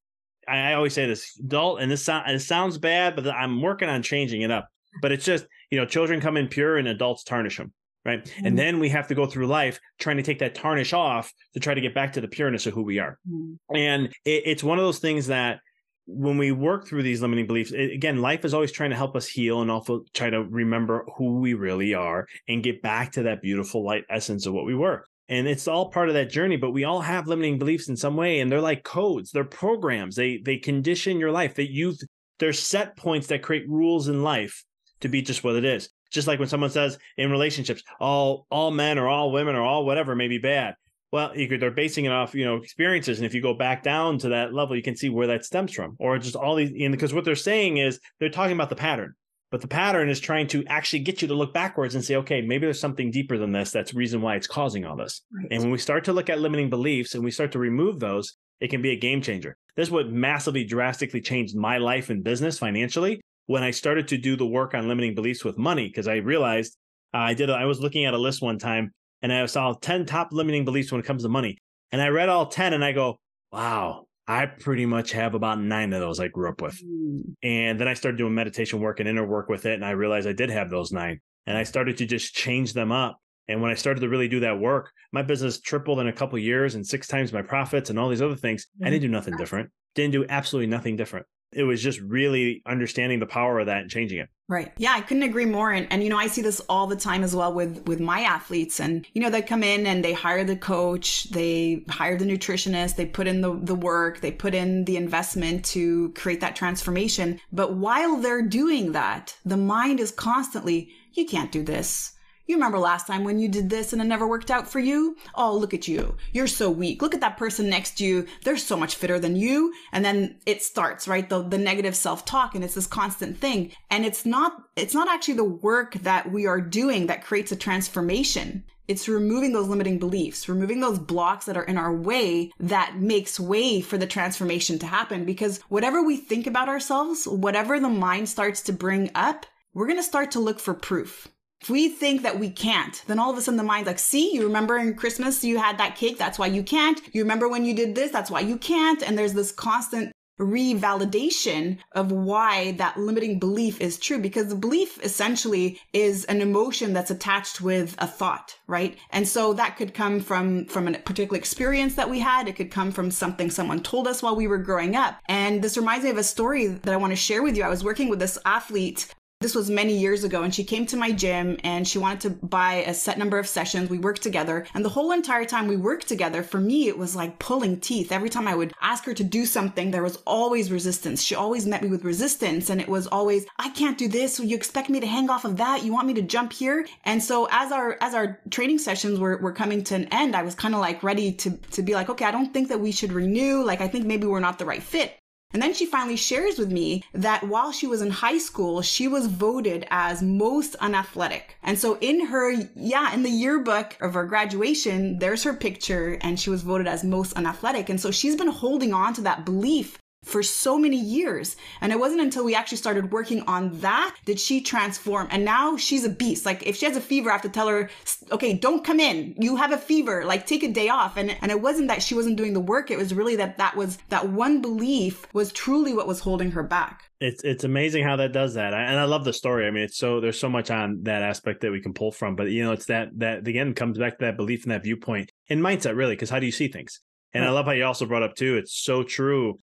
[0.49, 4.03] I, always say this adult and this, so, it sounds bad but i'm working on
[4.03, 4.69] changing it up.
[5.01, 7.73] But it's just you know children come in pure and adults tarnish them
[8.05, 8.25] right?
[8.25, 8.47] Mm-hmm.
[8.47, 11.61] And then we have to go through life trying to take that tarnish off to
[11.61, 13.19] try to get back to the pureness of who we are.
[13.29, 13.77] Mm-hmm.
[13.77, 15.61] And it, it's one of those things that
[16.07, 19.15] when we work through these limiting beliefs, it, again, life is always trying to help
[19.17, 23.25] us heal and also try to remember who we really are and get back to
[23.25, 25.05] that beautiful light essence of what we were.
[25.29, 28.17] And it's all part of that journey, but we all have limiting beliefs in some
[28.17, 30.17] way, and they're like codes, they're programs.
[30.17, 31.55] They they condition your life.
[31.55, 31.95] That you
[32.41, 34.65] there's set points that create rules in life
[35.03, 35.90] to be just what it is.
[36.11, 39.85] Just like when someone says in relationships, all all men or all women or all
[39.85, 40.75] whatever may be bad.
[41.13, 44.19] Well, could, they're basing it off, you know, experiences, and if you go back down
[44.19, 46.71] to that level, you can see where that stems from, or just all these.
[46.71, 49.15] because what they're saying is they're talking about the pattern,
[49.51, 52.41] but the pattern is trying to actually get you to look backwards and say, okay,
[52.43, 53.73] maybe there's something deeper than this.
[53.73, 55.23] That's the reason why it's causing all this.
[55.33, 55.49] Right.
[55.51, 58.37] And when we start to look at limiting beliefs and we start to remove those,
[58.61, 59.57] it can be a game changer.
[59.75, 64.17] This is what massively, drastically changed my life and business financially when I started to
[64.17, 66.73] do the work on limiting beliefs with money, because I realized
[67.13, 67.51] Uh, I did.
[67.51, 68.85] I was looking at a list one time,
[69.21, 71.59] and I saw ten top limiting beliefs when it comes to money,
[71.91, 73.19] and I read all ten, and I go,
[73.51, 77.35] "Wow, I pretty much have about nine of those I grew up with." Mm.
[77.43, 80.29] And then I started doing meditation work and inner work with it, and I realized
[80.29, 83.19] I did have those nine, and I started to just change them up.
[83.49, 86.39] And when I started to really do that work, my business tripled in a couple
[86.39, 88.69] years and six times my profits and all these other things.
[88.85, 89.71] I didn't do nothing different.
[89.97, 93.91] Didn't do absolutely nothing different it was just really understanding the power of that and
[93.91, 94.29] changing it.
[94.49, 94.73] Right.
[94.79, 95.71] Yeah i couldn't agree more.
[95.71, 98.21] And, and you know i see this all the time as well with with my
[98.21, 98.81] athletes.
[98.81, 102.97] And you know they come in and they hire the coach they hire the nutritionist
[102.97, 107.41] they put in the, the work they put in the investment to create that transformation.
[107.53, 112.13] But while they're doing that the mind is constantly you can't do this
[112.47, 115.17] you remember last time when you did this and it never worked out for you?
[115.35, 116.17] Oh, look at you.
[116.33, 117.01] You're so weak.
[117.01, 118.27] Look at that person next to you.
[118.45, 119.73] They're so much fitter than you.
[119.93, 121.29] And then it starts, right?
[121.29, 123.73] The, the negative self-talk and it's this constant thing.
[123.91, 127.57] And it's not, it's not actually the work that we are doing that creates a
[127.57, 128.65] transformation.
[128.89, 133.39] It's removing those limiting beliefs, removing those blocks that are in our way that makes
[133.39, 135.25] way for the transformation to happen.
[135.25, 140.01] Because whatever we think about ourselves, whatever the mind starts to bring up, we're going
[140.01, 141.29] to start to look for proof.
[141.61, 144.35] If we think that we can't, then all of a sudden the mind's like, see,
[144.35, 147.01] you remember in Christmas you had that cake, that's why you can't.
[147.13, 149.03] You remember when you did this, that's why you can't.
[149.03, 154.99] And there's this constant revalidation of why that limiting belief is true because the belief
[155.05, 160.19] essentially is an emotion that's attached with a thought right and so that could come
[160.19, 164.09] from from a particular experience that we had it could come from something someone told
[164.09, 166.97] us while we were growing up and this reminds me of a story that i
[166.97, 170.23] want to share with you i was working with this athlete this was many years
[170.23, 173.39] ago and she came to my gym and she wanted to buy a set number
[173.39, 173.89] of sessions.
[173.89, 177.17] We worked together and the whole entire time we worked together, for me, it was
[177.17, 178.13] like pulling teeth.
[178.13, 181.23] Every time I would ask her to do something, there was always resistance.
[181.23, 184.39] She always met me with resistance and it was always, I can't do this.
[184.39, 185.85] You expect me to hang off of that.
[185.85, 186.87] You want me to jump here.
[187.05, 190.43] And so as our, as our training sessions were, were coming to an end, I
[190.43, 192.93] was kind of like ready to, to be like, okay, I don't think that we
[192.93, 193.65] should renew.
[193.65, 195.20] Like, I think maybe we're not the right fit.
[195.53, 199.09] And then she finally shares with me that while she was in high school, she
[199.09, 201.57] was voted as most unathletic.
[201.63, 206.39] And so in her, yeah, in the yearbook of her graduation, there's her picture and
[206.39, 207.89] she was voted as most unathletic.
[207.89, 211.57] And so she's been holding on to that belief for so many years.
[211.81, 215.29] And it wasn't until we actually started working on that did she transform.
[215.31, 216.45] And now she's a beast.
[216.45, 217.91] Like if she has a fever, I have to tell her,
[218.31, 219.35] okay, don't come in.
[219.39, 220.25] You have a fever.
[220.25, 221.17] Like take a day off.
[221.17, 222.91] And, and it wasn't that she wasn't doing the work.
[222.91, 226.63] It was really that that was, that one belief was truly what was holding her
[226.63, 227.05] back.
[227.21, 229.67] It's it's amazing how that does that, and I love the story.
[229.67, 232.35] I mean, it's so there's so much on that aspect that we can pull from,
[232.35, 235.31] but you know, it's that that again comes back to that belief and that viewpoint
[235.51, 237.01] and mindset, really, because how do you see things?
[237.35, 238.57] And I love how you also brought up too.
[238.57, 239.59] It's so true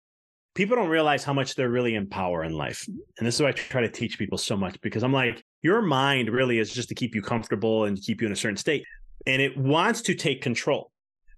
[0.56, 2.88] people don't realize how much they're really in power in life.
[2.88, 5.82] And this is why I try to teach people so much because I'm like, your
[5.82, 8.84] mind really is just to keep you comfortable and keep you in a certain state.
[9.28, 10.92] And it wants to take control.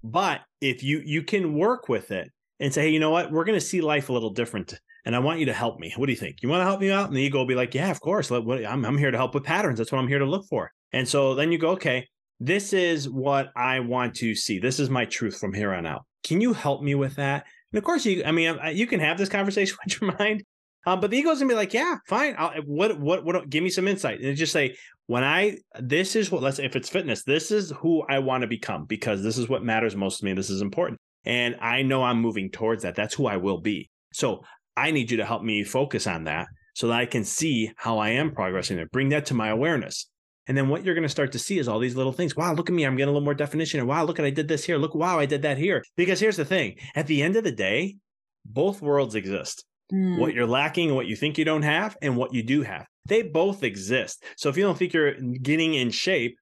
[0.03, 3.43] But if you you can work with it and say, hey, you know what, we're
[3.43, 4.79] going to see life a little different.
[5.05, 5.93] And I want you to help me.
[5.95, 6.43] What do you think?
[6.43, 7.07] You want to help me out?
[7.07, 8.29] And the ego will be like, yeah, of course.
[8.29, 9.77] I'm, I'm here to help with patterns.
[9.77, 10.71] That's what I'm here to look for.
[10.91, 12.07] And so then you go, okay,
[12.39, 14.59] this is what I want to see.
[14.59, 16.03] This is my truth from here on out.
[16.23, 17.45] Can you help me with that?
[17.71, 20.43] And of course, you, I mean, you can have this conversation with your mind,
[20.85, 22.35] um, but the ego's gonna be like, yeah, fine.
[22.37, 24.21] I'll, what, what, what, give me some insight.
[24.21, 24.77] And just say,
[25.07, 28.47] when I, this is what, let's, if it's fitness, this is who I want to
[28.47, 30.33] become because this is what matters most to me.
[30.33, 30.99] This is important.
[31.25, 32.95] And I know I'm moving towards that.
[32.95, 33.89] That's who I will be.
[34.13, 34.43] So
[34.77, 37.97] I need you to help me focus on that so that I can see how
[37.97, 38.87] I am progressing there.
[38.87, 40.09] Bring that to my awareness.
[40.47, 42.35] And then what you're going to start to see is all these little things.
[42.35, 42.85] Wow, look at me.
[42.85, 43.79] I'm getting a little more definition.
[43.79, 44.77] And wow, look at I did this here.
[44.77, 45.83] Look, wow, I did that here.
[45.95, 47.97] Because here's the thing at the end of the day,
[48.45, 49.65] both worlds exist.
[49.93, 50.19] Mm.
[50.19, 52.85] What you're lacking and what you think you don't have, and what you do have.
[53.07, 54.23] They both exist.
[54.35, 56.37] So if you don't think you're getting in shape,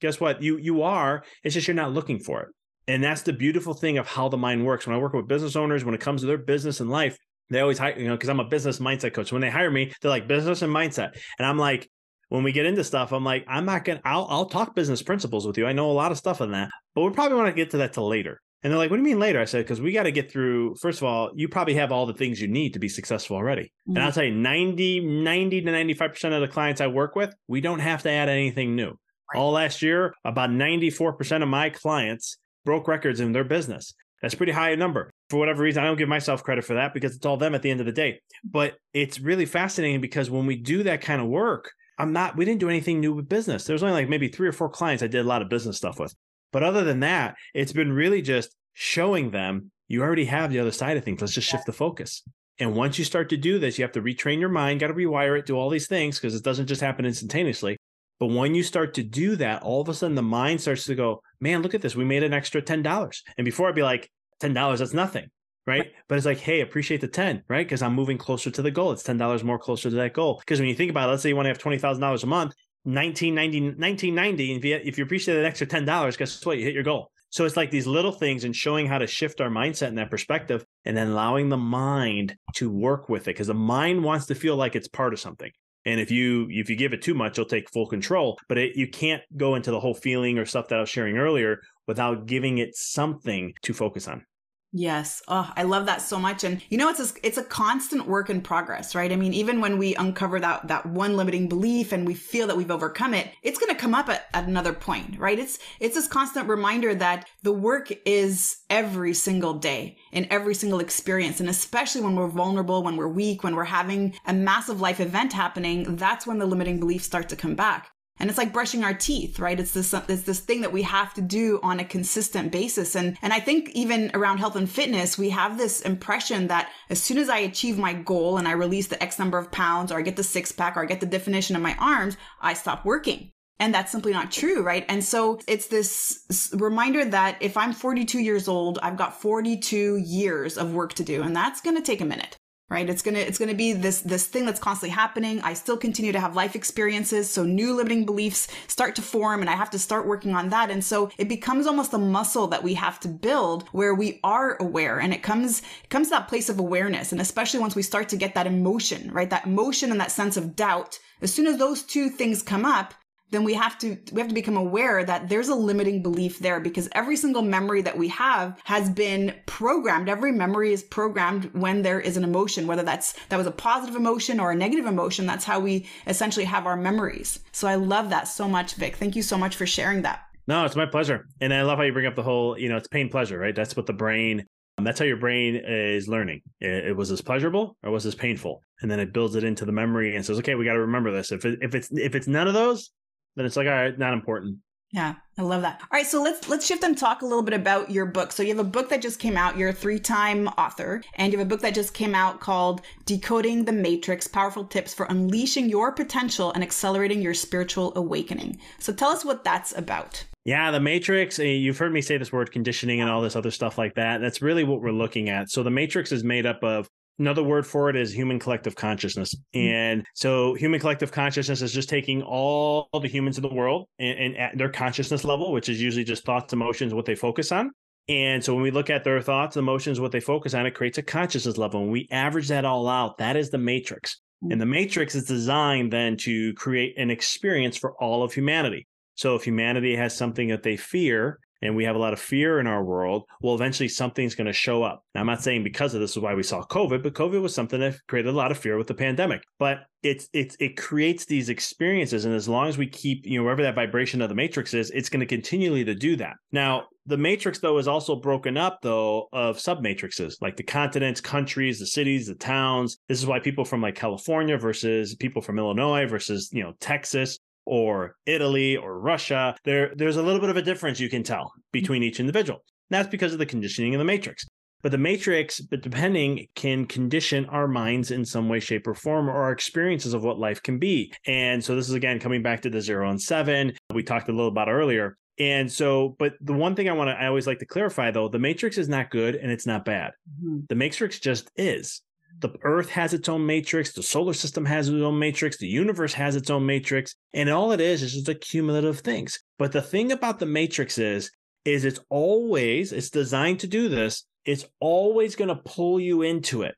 [0.00, 0.42] guess what?
[0.42, 1.24] You you are.
[1.42, 2.48] It's just you're not looking for it.
[2.86, 4.86] And that's the beautiful thing of how the mind works.
[4.86, 7.16] When I work with business owners, when it comes to their business and life,
[7.48, 9.32] they always hire, you know, because I'm a business mindset coach.
[9.32, 11.16] When they hire me, they're like business and mindset.
[11.38, 11.88] And I'm like,
[12.30, 14.00] when we get into stuff, I'm like, I'm not gonna.
[14.04, 15.66] I'll I'll talk business principles with you.
[15.66, 17.78] I know a lot of stuff on that, but we probably want to get to
[17.78, 18.40] that till later.
[18.62, 19.40] And they're like, what do you mean later?
[19.40, 22.04] I said, because we got to get through, first of all, you probably have all
[22.04, 23.72] the things you need to be successful already.
[23.88, 23.96] Mm-hmm.
[23.96, 27.62] And I'll tell you, 90, 90 to 95% of the clients I work with, we
[27.62, 28.88] don't have to add anything new.
[28.88, 29.40] Right.
[29.40, 33.94] All last year, about 94% of my clients broke records in their business.
[34.20, 35.10] That's pretty high a number.
[35.30, 37.62] For whatever reason, I don't give myself credit for that because it's all them at
[37.62, 38.20] the end of the day.
[38.44, 42.44] But it's really fascinating because when we do that kind of work, I'm not, we
[42.44, 43.64] didn't do anything new with business.
[43.64, 46.00] There's only like maybe three or four clients I did a lot of business stuff
[46.00, 46.14] with.
[46.52, 50.72] But other than that, it's been really just showing them you already have the other
[50.72, 51.20] side of things.
[51.20, 52.22] Let's just shift the focus.
[52.58, 54.94] And once you start to do this, you have to retrain your mind, got to
[54.94, 57.76] rewire it, do all these things because it doesn't just happen instantaneously.
[58.18, 60.94] But when you start to do that, all of a sudden the mind starts to
[60.94, 61.96] go, man, look at this.
[61.96, 63.22] We made an extra $10.
[63.38, 64.10] And before I'd be like,
[64.42, 65.28] $10, that's nothing.
[65.66, 65.92] Right?
[66.08, 67.66] But it's like, hey, appreciate the 10, right?
[67.66, 68.92] Because I'm moving closer to the goal.
[68.92, 70.40] It's $10 more closer to that goal.
[70.40, 72.54] Because when you think about it, let's say you want to have $20,000 a month,
[72.84, 76.58] 1990, 1990, if you, if you appreciate that extra $10, guess what?
[76.58, 77.10] You hit your goal.
[77.30, 80.10] So it's like these little things and showing how to shift our mindset in that
[80.10, 84.34] perspective and then allowing the mind to work with it because the mind wants to
[84.34, 85.50] feel like it's part of something.
[85.86, 88.38] And if you if you give it too much, it'll take full control.
[88.48, 91.16] But it, you can't go into the whole feeling or stuff that I was sharing
[91.16, 94.26] earlier without giving it something to focus on.
[94.72, 95.20] Yes.
[95.26, 96.44] Oh, I love that so much.
[96.44, 99.10] And you know, it's a, it's a constant work in progress, right?
[99.10, 102.56] I mean, even when we uncover that, that one limiting belief and we feel that
[102.56, 105.40] we've overcome it, it's going to come up at, at another point, right?
[105.40, 110.78] It's, it's this constant reminder that the work is every single day in every single
[110.78, 111.40] experience.
[111.40, 115.32] And especially when we're vulnerable, when we're weak, when we're having a massive life event
[115.32, 117.90] happening, that's when the limiting beliefs start to come back.
[118.20, 119.58] And it's like brushing our teeth, right?
[119.58, 122.94] It's this, it's this thing that we have to do on a consistent basis.
[122.94, 127.02] And, and I think even around health and fitness, we have this impression that as
[127.02, 129.98] soon as I achieve my goal and I release the X number of pounds or
[129.98, 132.84] I get the six pack or I get the definition of my arms, I stop
[132.84, 133.30] working.
[133.58, 134.84] And that's simply not true, right?
[134.88, 140.56] And so it's this reminder that if I'm 42 years old, I've got 42 years
[140.56, 142.36] of work to do, and that's going to take a minute
[142.70, 142.88] right?
[142.88, 145.40] It's going to it's going to be this this thing that's constantly happening.
[145.42, 149.50] I still continue to have life experiences so new limiting beliefs start to form and
[149.50, 150.70] i have to start working on that.
[150.70, 154.56] And so it becomes almost a muscle that we have to build where we are
[154.60, 157.82] aware and it comes it comes to that place of awareness and especially once we
[157.82, 159.30] start to get that emotion right?
[159.30, 160.98] That emotion and that sense of doubt.
[161.20, 162.94] As soon as those two things come up
[163.30, 166.60] then we have to we have to become aware that there's a limiting belief there
[166.60, 170.08] because every single memory that we have has been programmed.
[170.08, 173.96] Every memory is programmed when there is an emotion whether that's that was a positive
[173.96, 177.40] emotion or a negative emotion that's how we essentially have our memories.
[177.52, 178.96] So i love that so much vic.
[178.96, 180.20] Thank you so much for sharing that.
[180.46, 181.26] No it's my pleasure.
[181.40, 183.54] And i love how you bring up the whole you know it's pain pleasure right?
[183.54, 184.46] That's what the brain
[184.78, 186.40] um, that's how your brain is learning.
[186.60, 189.66] It, it, was this pleasurable or was this painful, and then it builds it into
[189.66, 191.32] the memory and says, "Okay, we got to remember this.
[191.32, 192.90] If it, if it's if it's none of those,
[193.36, 194.58] then it's like, all right, not important.
[194.92, 195.80] Yeah, I love that.
[195.82, 198.32] All right, so let's let's shift and talk a little bit about your book.
[198.32, 199.56] So you have a book that just came out.
[199.56, 203.64] You're a three-time author, and you have a book that just came out called "Decoding
[203.64, 209.10] the Matrix: Powerful Tips for Unleashing Your Potential and Accelerating Your Spiritual Awakening." So tell
[209.10, 210.24] us what that's about.
[210.44, 213.50] Yeah, the Matrix, eh, you've heard me say this word conditioning and all this other
[213.52, 214.20] stuff like that.
[214.20, 215.50] That's really what we're looking at.
[215.50, 216.88] So the Matrix is made up of
[217.20, 219.34] Another word for it is human collective consciousness.
[219.54, 219.58] Mm-hmm.
[219.58, 224.18] And so human collective consciousness is just taking all the humans in the world and,
[224.18, 227.72] and, at their consciousness level, which is usually just thoughts, emotions, what they focus on.
[228.08, 230.96] And so when we look at their thoughts, emotions, what they focus on, it creates
[230.96, 231.82] a consciousness level.
[231.82, 233.18] And we average that all out.
[233.18, 234.16] That is the matrix.
[234.42, 234.52] Mm-hmm.
[234.52, 238.86] And the matrix is designed then to create an experience for all of humanity.
[239.14, 242.58] So if humanity has something that they fear, and we have a lot of fear
[242.60, 245.04] in our world, well, eventually something's going to show up.
[245.14, 247.54] Now, I'm not saying because of this is why we saw COVID, but COVID was
[247.54, 249.42] something that created a lot of fear with the pandemic.
[249.58, 253.44] But it's it's it creates these experiences, and as long as we keep you know
[253.44, 256.34] wherever that vibration of the matrix is, it's going to continually to do that.
[256.52, 261.20] Now, the matrix though is also broken up though of sub matrices like the continents,
[261.20, 262.98] countries, the cities, the towns.
[263.08, 267.38] This is why people from like California versus people from Illinois versus you know Texas
[267.70, 271.52] or Italy or Russia, there there's a little bit of a difference you can tell
[271.70, 272.64] between each individual.
[272.90, 274.44] That's because of the conditioning of the matrix.
[274.82, 279.28] But the matrix, but depending, can condition our minds in some way, shape, or form,
[279.28, 281.12] or our experiences of what life can be.
[281.26, 284.32] And so this is again coming back to the zero and seven we talked a
[284.32, 285.16] little about earlier.
[285.38, 288.28] And so, but the one thing I want to, I always like to clarify though,
[288.28, 290.10] the matrix is not good and it's not bad.
[290.42, 290.60] Mm-hmm.
[290.68, 292.02] The matrix just is
[292.40, 296.12] the earth has its own matrix the solar system has its own matrix the universe
[296.14, 299.38] has its own matrix and all it is is just accumulative things.
[299.58, 301.30] But the thing about the matrix is
[301.64, 306.62] is it's always it's designed to do this it's always going to pull you into
[306.62, 306.74] it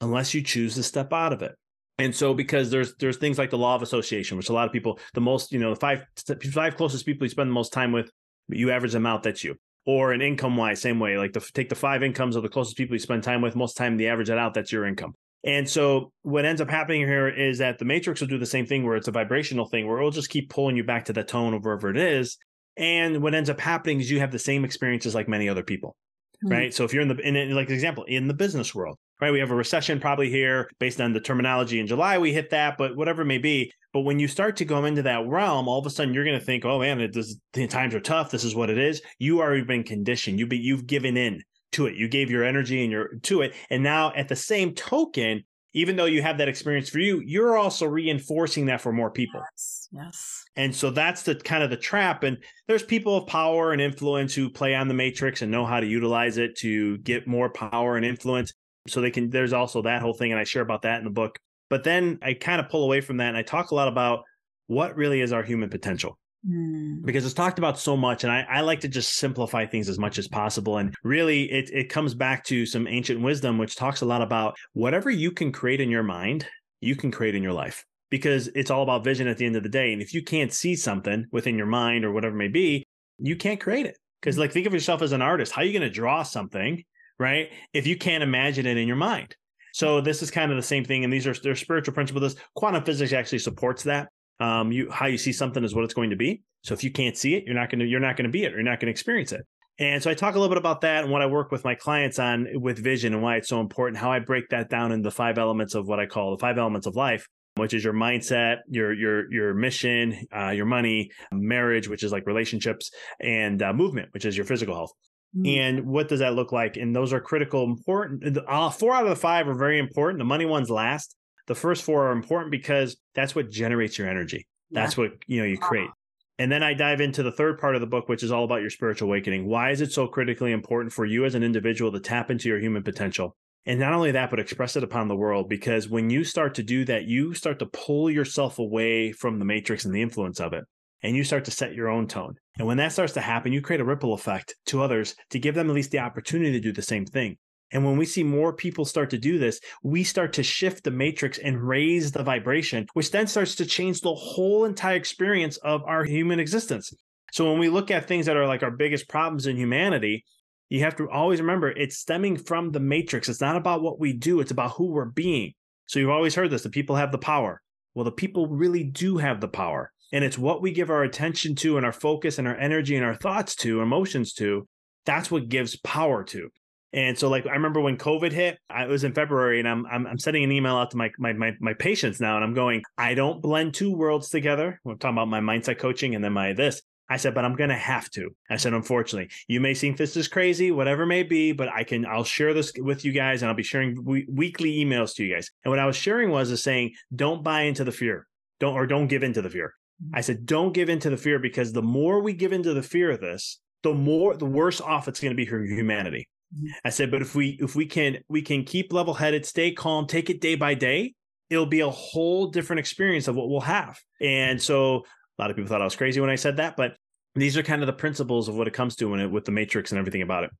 [0.00, 1.54] unless you choose to step out of it.
[1.98, 4.72] And so because there's there's things like the law of association which a lot of
[4.72, 6.04] people the most you know the five
[6.52, 8.10] five closest people you spend the most time with
[8.48, 11.18] you average them out that's you or an income wise, same way.
[11.18, 13.56] Like the, take the five incomes of the closest people you spend time with.
[13.56, 14.54] Most time, the average it out.
[14.54, 15.14] That's your income.
[15.44, 18.64] And so what ends up happening here is that the matrix will do the same
[18.64, 21.24] thing where it's a vibrational thing where it'll just keep pulling you back to the
[21.24, 22.38] tone of wherever it is.
[22.76, 25.96] And what ends up happening is you have the same experiences like many other people.
[26.44, 26.52] Mm-hmm.
[26.52, 26.74] Right.
[26.74, 29.30] So if you're in the in like example, in the business world, right?
[29.30, 32.76] We have a recession probably here based on the terminology in July, we hit that,
[32.76, 33.72] but whatever it may be.
[33.92, 36.38] But when you start to go into that realm, all of a sudden you're going
[36.38, 38.30] to think, oh man, it does, the times are tough.
[38.30, 39.02] This is what it is.
[39.18, 40.38] You already been conditioned.
[40.38, 41.94] You've you've given in to it.
[41.94, 43.54] You gave your energy and your to it.
[43.70, 45.44] And now at the same token,
[45.74, 49.40] even though you have that experience for you, you're also reinforcing that for more people.
[49.52, 49.88] Yes.
[49.92, 50.44] yes.
[50.56, 52.24] And so that's the kind of the trap.
[52.24, 55.80] And there's people of power and influence who play on the matrix and know how
[55.80, 58.52] to utilize it to get more power and influence.
[58.86, 60.32] So they can, there's also that whole thing.
[60.32, 61.38] And I share about that in the book.
[61.70, 64.24] But then I kind of pull away from that and I talk a lot about
[64.66, 66.18] what really is our human potential.
[66.48, 67.04] Mm.
[67.04, 69.98] Because it's talked about so much, and I, I, like to just simplify things as
[69.98, 70.78] much as possible.
[70.78, 74.56] And really, it, it comes back to some ancient wisdom, which talks a lot about
[74.72, 76.46] whatever you can create in your mind,
[76.80, 79.62] you can create in your life because it's all about vision at the end of
[79.62, 79.92] the day.
[79.92, 82.84] And if you can't see something within your mind or whatever may be,
[83.18, 83.96] you can't create it.
[84.20, 85.52] Because, like, think of yourself as an artist.
[85.52, 86.84] How are you going to draw something,
[87.18, 87.48] right?
[87.72, 89.34] If you can't imagine it in your mind.
[89.72, 92.36] So this is kind of the same thing, and these are their spiritual principles.
[92.54, 94.10] Quantum physics actually supports that
[94.42, 96.42] um, you how you see something is what it's going to be.
[96.64, 98.44] So if you can't see it, you're not going to you're not going to be
[98.44, 98.52] it.
[98.52, 99.42] Or you're not going to experience it.
[99.78, 101.74] And so I talk a little bit about that and what I work with my
[101.74, 103.98] clients on with vision and why it's so important.
[103.98, 106.58] How I break that down into the five elements of what I call the five
[106.58, 107.26] elements of life,
[107.56, 112.26] which is your mindset, your your your mission, uh, your money, marriage, which is like
[112.26, 112.90] relationships,
[113.20, 114.92] and uh, movement, which is your physical health.
[115.36, 115.56] Mm.
[115.58, 116.76] And what does that look like?
[116.76, 118.38] And those are critical, important.
[118.46, 120.18] Uh, four out of the five are very important.
[120.18, 121.16] The money one's last.
[121.46, 124.46] The first four are important because that's what generates your energy.
[124.70, 125.04] That's yeah.
[125.04, 125.68] what you know you uh-huh.
[125.68, 125.90] create.
[126.38, 128.62] And then I dive into the third part of the book, which is all about
[128.62, 129.46] your spiritual awakening.
[129.46, 132.58] Why is it so critically important for you as an individual to tap into your
[132.58, 133.36] human potential?
[133.64, 135.48] And not only that, but express it upon the world.
[135.48, 139.44] Because when you start to do that, you start to pull yourself away from the
[139.44, 140.64] matrix and the influence of it.
[141.02, 142.34] And you start to set your own tone.
[142.58, 145.54] And when that starts to happen, you create a ripple effect to others to give
[145.54, 147.36] them at least the opportunity to do the same thing.
[147.72, 150.90] And when we see more people start to do this, we start to shift the
[150.90, 155.82] matrix and raise the vibration, which then starts to change the whole entire experience of
[155.84, 156.92] our human existence.
[157.32, 160.24] So when we look at things that are like our biggest problems in humanity,
[160.68, 163.28] you have to always remember it's stemming from the matrix.
[163.28, 165.54] It's not about what we do, it's about who we're being.
[165.86, 167.60] So you've always heard this the people have the power.
[167.94, 169.90] Well, the people really do have the power.
[170.12, 173.04] And it's what we give our attention to and our focus and our energy and
[173.04, 174.66] our thoughts to, emotions to.
[175.06, 176.50] That's what gives power to.
[176.92, 180.06] And so, like, I remember when COVID hit, I was in February, and I'm, I'm
[180.06, 182.82] I'm sending an email out to my my my, my patients now, and I'm going,
[182.98, 184.78] I don't blend two worlds together.
[184.84, 186.82] We're talking about my mindset coaching and then my this.
[187.08, 188.30] I said, but I'm gonna have to.
[188.50, 192.06] I said, unfortunately, you may think this is crazy, whatever may be, but I can
[192.06, 195.34] I'll share this with you guys, and I'll be sharing we- weekly emails to you
[195.34, 195.50] guys.
[195.64, 198.26] And what I was sharing was is saying, don't buy into the fear,
[198.60, 199.74] don't or don't give into the fear.
[200.12, 203.10] I said, don't give into the fear because the more we give into the fear
[203.10, 206.28] of this, the more the worse off it's going to be for humanity.
[206.54, 206.66] Mm-hmm.
[206.84, 210.06] I said, but if we if we can we can keep level headed, stay calm,
[210.06, 211.14] take it day by day,
[211.50, 213.98] it'll be a whole different experience of what we'll have.
[214.20, 215.04] And so
[215.38, 216.96] a lot of people thought I was crazy when I said that, but
[217.34, 219.52] these are kind of the principles of what it comes to when it with the
[219.52, 220.50] matrix and everything about it.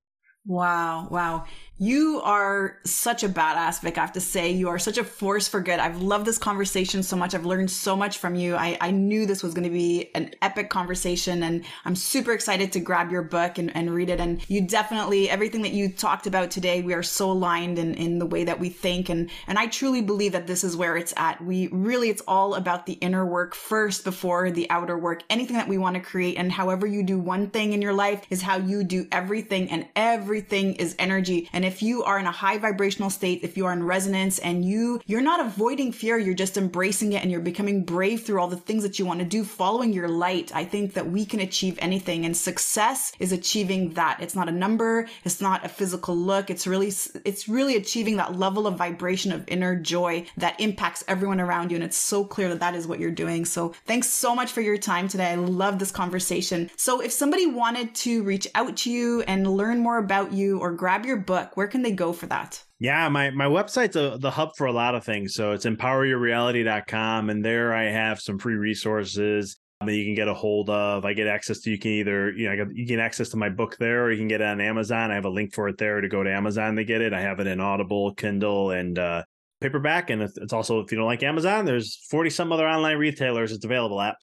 [0.44, 1.44] Wow, wow.
[1.78, 3.96] You are such a badass, Vic.
[3.96, 5.78] I have to say, you are such a force for good.
[5.78, 7.34] I've loved this conversation so much.
[7.34, 8.54] I've learned so much from you.
[8.54, 12.72] I, I knew this was going to be an epic conversation, and I'm super excited
[12.72, 14.20] to grab your book and, and read it.
[14.20, 18.18] And you definitely, everything that you talked about today, we are so aligned in, in
[18.18, 19.08] the way that we think.
[19.08, 21.42] And, and I truly believe that this is where it's at.
[21.44, 25.22] We really, it's all about the inner work first before the outer work.
[25.30, 28.24] Anything that we want to create, and however you do one thing in your life
[28.30, 31.48] is how you do everything, and everything is energy.
[31.52, 34.64] And if you are in a high vibrational state, if you are in resonance and
[34.64, 38.48] you, you're not avoiding fear, you're just embracing it and you're becoming brave through all
[38.48, 40.54] the things that you want to do, following your light.
[40.54, 44.18] I think that we can achieve anything and success is achieving that.
[44.20, 45.08] It's not a number.
[45.24, 46.50] It's not a physical look.
[46.50, 46.92] It's really,
[47.24, 51.76] it's really achieving that level of vibration of inner joy that impacts everyone around you.
[51.76, 53.44] And it's so clear that that is what you're doing.
[53.44, 55.30] So thanks so much for your time today.
[55.30, 56.70] I love this conversation.
[56.76, 60.72] So if somebody wanted to reach out to you and learn more about you or
[60.72, 62.62] grab your book, where can they go for that?
[62.78, 65.34] Yeah, my my website's a, the hub for a lot of things.
[65.34, 69.56] So it's empoweryourreality.com and there I have some free resources
[69.86, 71.04] that you can get a hold of.
[71.04, 73.76] I get access to you can either you know you get access to my book
[73.78, 75.10] there, or you can get it on Amazon.
[75.10, 77.12] I have a link for it there to go to Amazon to get it.
[77.12, 79.22] I have it in Audible, Kindle, and uh,
[79.60, 83.52] paperback, and it's also if you don't like Amazon, there's forty some other online retailers
[83.52, 84.16] it's available at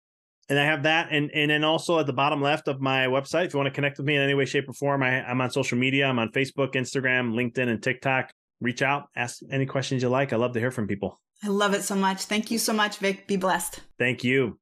[0.50, 3.46] and I have that, and and then also at the bottom left of my website,
[3.46, 5.40] if you want to connect with me in any way, shape, or form, I, I'm
[5.42, 6.08] on social media.
[6.08, 8.32] I'm on Facebook, Instagram, LinkedIn, and TikTok.
[8.60, 10.34] Reach out, ask any questions you like.
[10.34, 11.22] I love to hear from people.
[11.44, 12.24] I love it so much.
[12.24, 13.28] Thank you so much, Vic.
[13.28, 13.80] Be blessed.
[13.98, 14.60] Thank you.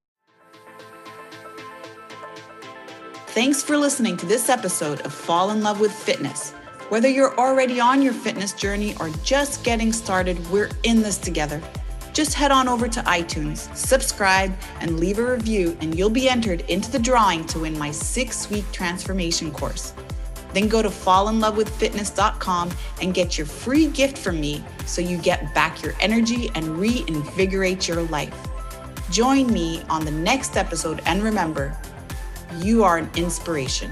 [3.28, 6.52] Thanks for listening to this episode of Fall in Love with Fitness.
[6.90, 11.62] Whether you're already on your fitness journey or just getting started, we're in this together
[12.18, 16.62] just head on over to iTunes, subscribe, and leave a review, and you'll be entered
[16.62, 19.94] into the drawing to win my six week transformation course.
[20.52, 22.72] Then go to fallinlovewithfitness.com
[23.04, 27.88] and get your free gift from me so you get back your energy and reinvigorate
[27.88, 28.36] your life.
[29.12, 31.78] Join me on the next episode and remember,
[32.58, 33.92] you are an inspiration.